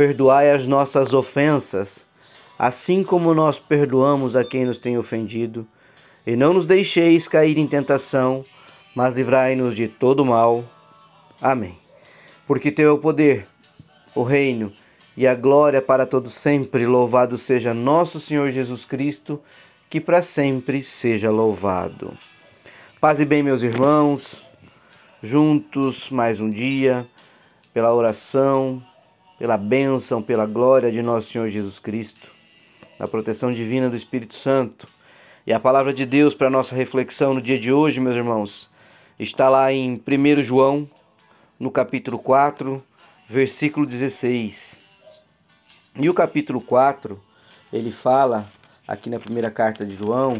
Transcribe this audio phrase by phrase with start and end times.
[0.00, 2.06] Perdoai as nossas ofensas,
[2.58, 5.68] assim como nós perdoamos a quem nos tem ofendido.
[6.26, 8.42] E não nos deixeis cair em tentação,
[8.96, 10.64] mas livrai-nos de todo mal.
[11.38, 11.76] Amém.
[12.46, 13.46] Porque teu é o poder,
[14.14, 14.72] o reino
[15.14, 16.86] e a glória para todo sempre.
[16.86, 19.38] Louvado seja nosso Senhor Jesus Cristo,
[19.90, 22.16] que para sempre seja louvado.
[23.02, 24.48] Paz e bem, meus irmãos,
[25.22, 27.06] juntos mais um dia,
[27.74, 28.82] pela oração,
[29.40, 32.30] pela bênção, pela glória de nosso Senhor Jesus Cristo,
[32.98, 34.86] na proteção divina do Espírito Santo.
[35.46, 38.68] E a palavra de Deus para nossa reflexão no dia de hoje, meus irmãos,
[39.18, 40.86] está lá em 1 João,
[41.58, 42.84] no capítulo 4,
[43.26, 44.78] versículo 16.
[45.98, 47.18] E o capítulo 4,
[47.72, 48.46] ele fala,
[48.86, 50.34] aqui na primeira carta de João,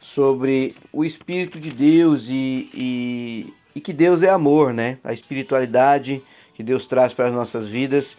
[0.00, 4.96] sobre o Espírito de Deus e, e, e que Deus é amor, né?
[5.04, 6.22] A espiritualidade
[6.58, 8.18] que Deus traz para as nossas vidas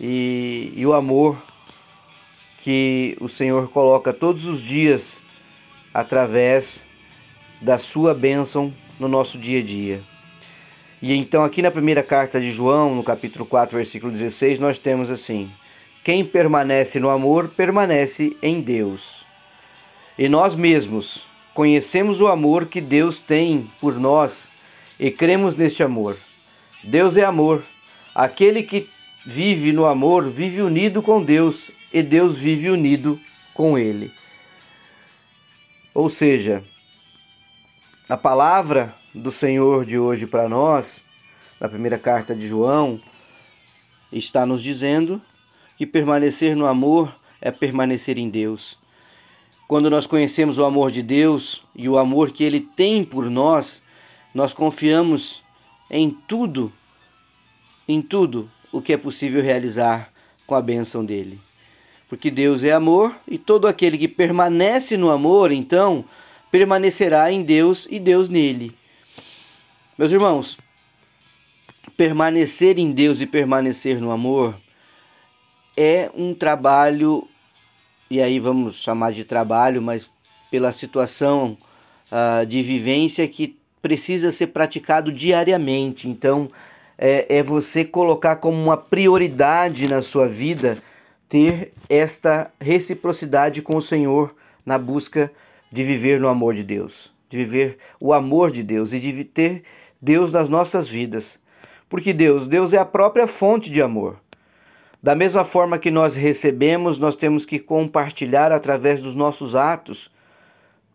[0.00, 1.40] e, e o amor
[2.58, 5.20] que o Senhor coloca todos os dias
[5.94, 6.84] através
[7.60, 10.00] da sua bênção no nosso dia a dia.
[11.00, 15.08] E então, aqui na primeira carta de João, no capítulo 4, versículo 16, nós temos
[15.08, 15.48] assim:
[16.02, 19.24] Quem permanece no amor, permanece em Deus.
[20.18, 24.50] E nós mesmos conhecemos o amor que Deus tem por nós
[24.98, 26.16] e cremos neste amor.
[26.82, 27.64] Deus é amor.
[28.14, 28.88] Aquele que
[29.24, 33.20] vive no amor vive unido com Deus e Deus vive unido
[33.54, 34.12] com ele.
[35.94, 36.64] Ou seja,
[38.08, 41.04] a palavra do Senhor de hoje para nós,
[41.60, 43.00] na primeira carta de João,
[44.10, 45.20] está nos dizendo
[45.76, 48.78] que permanecer no amor é permanecer em Deus.
[49.68, 53.82] Quando nós conhecemos o amor de Deus e o amor que Ele tem por nós,
[54.34, 55.41] nós confiamos
[55.92, 56.72] em tudo,
[57.86, 60.10] em tudo o que é possível realizar
[60.46, 61.38] com a bênção dele.
[62.08, 66.04] Porque Deus é amor e todo aquele que permanece no amor, então,
[66.50, 68.74] permanecerá em Deus e Deus nele.
[69.98, 70.58] Meus irmãos,
[71.96, 74.54] permanecer em Deus e permanecer no amor
[75.76, 77.28] é um trabalho,
[78.10, 80.10] e aí vamos chamar de trabalho, mas
[80.50, 81.56] pela situação
[82.10, 86.08] uh, de vivência que precisa ser praticado diariamente.
[86.08, 86.48] Então,
[86.96, 90.78] é, é você colocar como uma prioridade na sua vida
[91.28, 94.34] ter esta reciprocidade com o Senhor
[94.64, 95.32] na busca
[95.70, 99.64] de viver no amor de Deus, de viver o amor de Deus e de ter
[100.00, 101.40] Deus nas nossas vidas.
[101.88, 104.16] Porque Deus, Deus é a própria fonte de amor.
[105.02, 110.10] Da mesma forma que nós recebemos, nós temos que compartilhar através dos nossos atos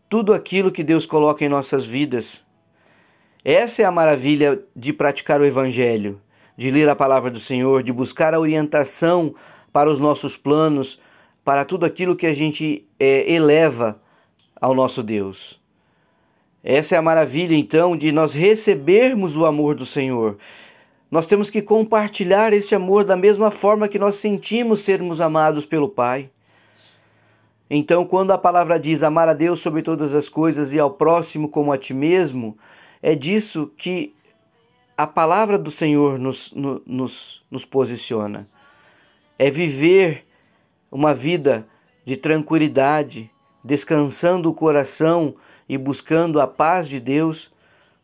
[0.07, 2.46] tudo aquilo que Deus coloca em nossas vidas.
[3.49, 6.19] Essa é a maravilha de praticar o Evangelho,
[6.57, 9.33] de ler a palavra do Senhor, de buscar a orientação
[9.71, 10.99] para os nossos planos,
[11.45, 14.01] para tudo aquilo que a gente é, eleva
[14.59, 15.61] ao nosso Deus.
[16.61, 20.37] Essa é a maravilha, então, de nós recebermos o amor do Senhor.
[21.09, 25.87] Nós temos que compartilhar este amor da mesma forma que nós sentimos sermos amados pelo
[25.87, 26.29] Pai.
[27.69, 31.47] Então, quando a palavra diz amar a Deus sobre todas as coisas e ao próximo
[31.47, 32.57] como a ti mesmo,
[33.07, 34.13] é disso que
[34.97, 38.45] a palavra do Senhor nos, nos, nos posiciona.
[39.39, 40.25] É viver
[40.91, 41.65] uma vida
[42.03, 43.31] de tranquilidade,
[43.63, 45.35] descansando o coração
[45.69, 47.49] e buscando a paz de Deus,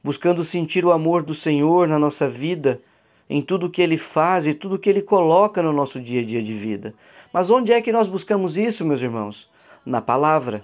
[0.01, 2.81] buscando sentir o amor do Senhor na nossa vida,
[3.29, 6.41] em tudo que Ele faz e tudo que Ele coloca no nosso dia a dia
[6.41, 6.94] de vida.
[7.33, 9.51] Mas onde é que nós buscamos isso, meus irmãos?
[9.85, 10.63] Na palavra.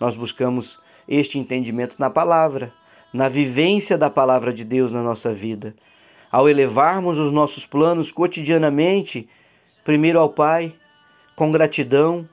[0.00, 2.72] Nós buscamos este entendimento na palavra
[3.12, 5.74] na vivência da palavra de Deus na nossa vida.
[6.30, 9.28] Ao elevarmos os nossos planos cotidianamente,
[9.84, 10.74] primeiro ao Pai,
[11.34, 12.28] com gratidão,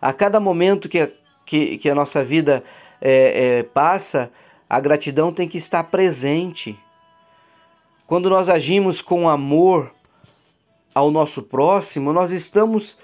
[0.00, 1.10] a cada momento que a,
[1.44, 2.62] que, que a nossa vida
[3.00, 4.30] é, é, passa,
[4.68, 6.78] a gratidão tem que estar presente.
[8.06, 9.92] Quando nós agimos com amor
[10.94, 12.98] ao nosso próximo, nós estamos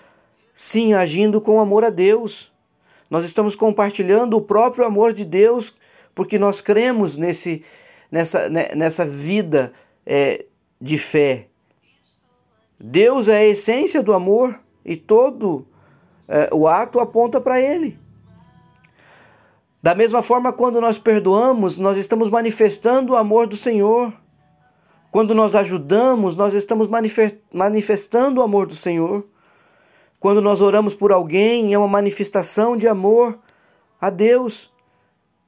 [0.55, 2.51] sim agindo com amor a Deus.
[3.11, 5.77] Nós estamos compartilhando o próprio amor de Deus
[6.15, 7.65] porque nós cremos nesse,
[8.11, 9.73] nessa, né, nessa vida
[10.05, 10.45] é,
[10.81, 11.49] de fé.
[12.79, 15.67] Deus é a essência do amor e todo
[16.29, 17.99] é, o ato aponta para Ele.
[19.83, 24.13] Da mesma forma, quando nós perdoamos, nós estamos manifestando o amor do Senhor.
[25.11, 26.89] Quando nós ajudamos, nós estamos
[27.53, 29.27] manifestando o amor do Senhor.
[30.21, 33.39] Quando nós oramos por alguém, é uma manifestação de amor
[34.01, 34.72] a Deus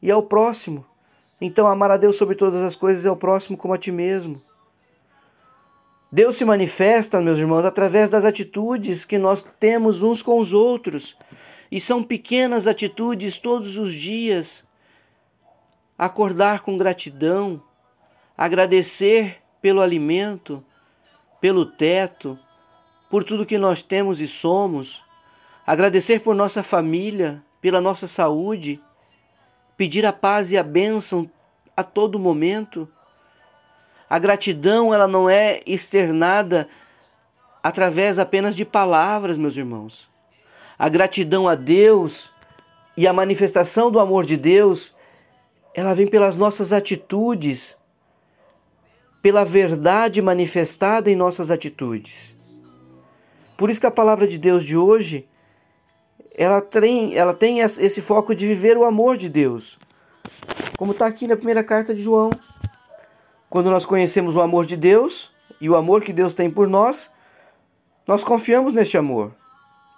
[0.04, 0.84] e ao próximo.
[1.40, 4.38] Então, amar a Deus sobre todas as coisas é o próximo como a ti mesmo.
[6.12, 11.16] Deus se manifesta, meus irmãos, através das atitudes que nós temos uns com os outros.
[11.72, 14.62] E são pequenas atitudes todos os dias.
[15.96, 17.62] Acordar com gratidão,
[18.36, 20.62] agradecer pelo alimento,
[21.40, 22.38] pelo teto,
[23.08, 25.02] por tudo que nós temos e somos,
[25.66, 28.82] agradecer por nossa família, pela nossa saúde,
[29.76, 31.30] pedir a paz e a bênção
[31.76, 32.88] a todo momento.
[34.08, 36.68] A gratidão, ela não é externada
[37.62, 40.08] através apenas de palavras, meus irmãos.
[40.78, 42.30] A gratidão a Deus
[42.96, 44.94] e a manifestação do amor de Deus,
[45.74, 47.76] ela vem pelas nossas atitudes,
[49.22, 52.36] pela verdade manifestada em nossas atitudes.
[53.56, 55.26] Por isso que a palavra de Deus de hoje,
[56.36, 59.78] ela tem, ela tem esse foco de viver o amor de Deus.
[60.76, 62.30] Como está aqui na primeira carta de João.
[63.48, 67.10] Quando nós conhecemos o amor de Deus e o amor que Deus tem por nós,
[68.06, 69.32] nós confiamos neste amor,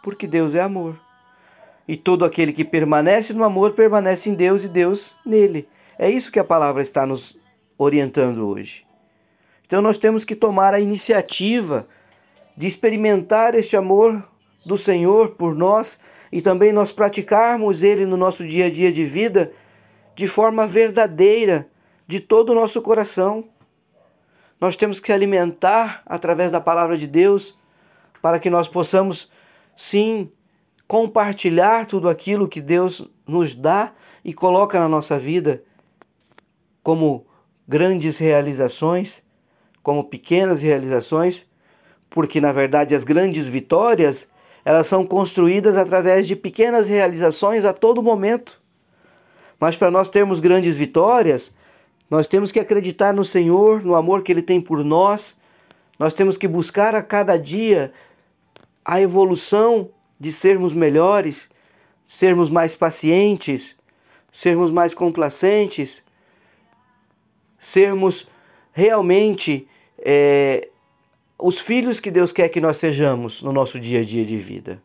[0.03, 1.01] porque Deus é amor.
[1.89, 5.69] E todo aquele que permanece no amor permanece em Deus e Deus nele.
[5.99, 7.39] É isso que a palavra está nos
[7.79, 8.85] orientando hoje.
[9.67, 11.89] Então nós temos que tomar a iniciativa
[12.57, 14.23] de experimentar este amor
[14.65, 15.99] do Senhor por nós
[16.31, 19.53] e também nós praticarmos ele no nosso dia a dia de vida
[20.15, 21.69] de forma verdadeira,
[22.07, 23.49] de todo o nosso coração.
[24.61, 27.59] Nós temos que se alimentar através da palavra de Deus
[28.23, 29.31] para que nós possamos,
[29.77, 30.31] sim,
[30.87, 33.93] compartilhar tudo aquilo que Deus nos dá
[34.25, 35.63] e coloca na nossa vida
[36.83, 37.27] como
[37.69, 39.23] grandes realizações,
[39.83, 41.49] como pequenas realizações,
[42.09, 44.31] porque na verdade as grandes vitórias,
[44.67, 48.61] elas são construídas através de pequenas realizações a todo momento.
[49.61, 51.55] Mas para nós termos grandes vitórias,
[52.11, 55.39] nós temos que acreditar no Senhor, no amor que Ele tem por nós.
[55.97, 57.93] Nós temos que buscar a cada dia
[58.85, 61.49] a evolução de sermos melhores,
[62.05, 63.77] sermos mais pacientes,
[64.33, 66.03] sermos mais complacentes,
[67.61, 68.29] sermos
[68.73, 70.71] realmente é,
[71.39, 74.83] os filhos que Deus quer que nós sejamos no nosso dia a dia de vida.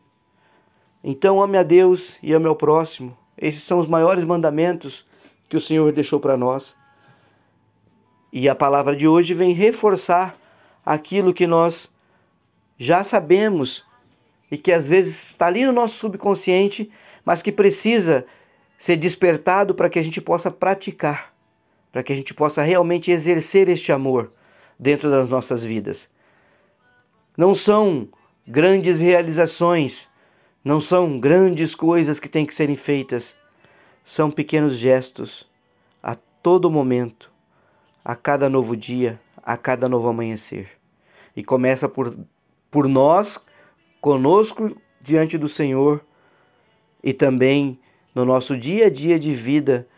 [1.02, 3.16] Então, ame a Deus e ame ao próximo.
[3.36, 5.04] Esses são os maiores mandamentos
[5.48, 6.76] que o Senhor deixou para nós.
[8.32, 10.38] E a palavra de hoje vem reforçar
[10.84, 11.90] aquilo que nós
[12.78, 13.84] já sabemos
[14.50, 16.90] e que às vezes está ali no nosso subconsciente,
[17.24, 18.26] mas que precisa
[18.78, 21.32] ser despertado para que a gente possa praticar,
[21.90, 24.32] para que a gente possa realmente exercer este amor
[24.78, 26.10] dentro das nossas vidas.
[27.36, 28.08] Não são
[28.46, 30.10] grandes realizações
[30.64, 33.36] não são grandes coisas que têm que serem feitas,
[34.04, 35.48] são pequenos gestos
[36.02, 37.30] a todo momento,
[38.04, 40.70] a cada novo dia, a cada novo amanhecer.
[41.34, 42.16] E começa por,
[42.70, 43.44] por nós,
[44.00, 46.04] conosco diante do Senhor
[47.02, 47.80] e também
[48.14, 49.88] no nosso dia a dia de vida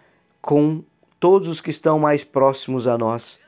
[0.41, 0.83] com
[1.21, 3.39] todos os que estão mais próximos a nós,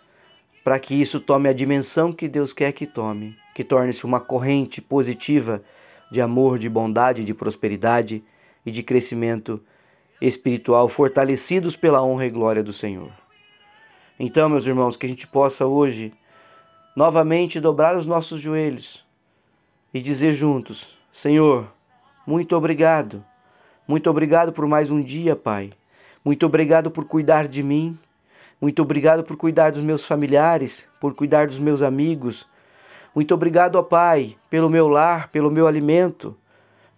[0.66, 4.82] para que isso tome a dimensão que Deus quer que tome, que torne-se uma corrente
[4.82, 5.62] positiva
[6.10, 8.20] de amor, de bondade, de prosperidade
[8.64, 9.62] e de crescimento
[10.20, 13.12] espiritual, fortalecidos pela honra e glória do Senhor.
[14.18, 16.12] Então, meus irmãos, que a gente possa hoje
[16.96, 19.04] novamente dobrar os nossos joelhos
[19.94, 21.68] e dizer juntos: Senhor,
[22.26, 23.24] muito obrigado.
[23.86, 25.70] Muito obrigado por mais um dia, Pai.
[26.24, 27.96] Muito obrigado por cuidar de mim.
[28.60, 32.46] Muito obrigado por cuidar dos meus familiares, por cuidar dos meus amigos,
[33.16, 36.36] muito obrigado, ó Pai, pelo meu lar, pelo meu alimento,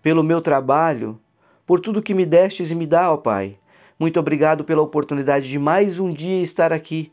[0.02, 1.16] pelo meu trabalho,
[1.64, 3.56] por tudo que me destes e me dá, ó Pai.
[3.96, 7.12] Muito obrigado pela oportunidade de mais um dia estar aqui,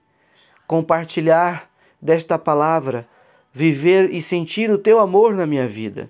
[0.66, 1.70] compartilhar
[2.02, 3.08] desta palavra,
[3.54, 6.10] viver e sentir o teu amor na minha vida.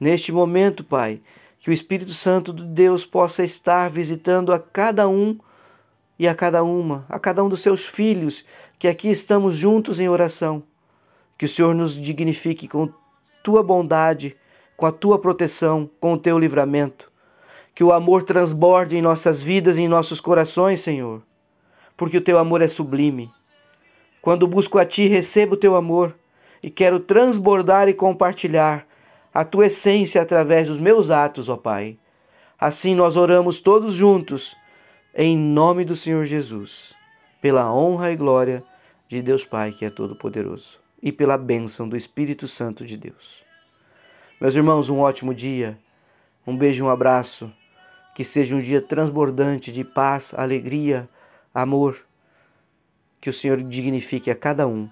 [0.00, 1.20] Neste momento, Pai,
[1.58, 5.38] que o Espírito Santo de Deus possa estar visitando a cada um
[6.20, 8.44] e a cada uma, a cada um dos seus filhos,
[8.78, 10.62] que aqui estamos juntos em oração.
[11.38, 12.92] Que o Senhor nos dignifique com
[13.42, 14.36] tua bondade,
[14.76, 17.10] com a tua proteção, com o teu livramento.
[17.74, 21.22] Que o amor transborde em nossas vidas e em nossos corações, Senhor,
[21.96, 23.30] porque o teu amor é sublime.
[24.20, 26.14] Quando busco a ti, recebo o teu amor,
[26.62, 28.86] e quero transbordar e compartilhar
[29.32, 31.96] a tua essência através dos meus atos, ó Pai.
[32.58, 34.54] Assim nós oramos todos juntos,
[35.14, 36.94] em nome do Senhor Jesus,
[37.40, 38.62] pela honra e glória
[39.08, 43.42] de Deus Pai, que é todo-poderoso, e pela bênção do Espírito Santo de Deus.
[44.40, 45.78] Meus irmãos, um ótimo dia,
[46.46, 47.52] um beijo, um abraço,
[48.14, 51.08] que seja um dia transbordante de paz, alegria,
[51.52, 52.06] amor,
[53.20, 54.88] que o Senhor dignifique a cada um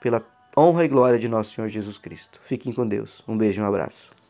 [0.00, 0.24] pela
[0.56, 2.40] honra e glória de nosso Senhor Jesus Cristo.
[2.44, 3.22] Fiquem com Deus.
[3.26, 4.23] Um beijo um abraço.